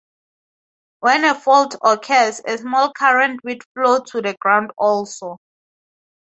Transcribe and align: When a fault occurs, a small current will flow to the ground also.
When 1.01 1.23
a 1.25 1.39
fault 1.39 1.75
occurs, 1.83 2.41
a 2.43 2.57
small 2.57 2.91
current 2.91 3.41
will 3.43 3.59
flow 3.75 3.99
to 3.99 4.21
the 4.23 4.35
ground 4.41 4.71
also. 4.75 5.37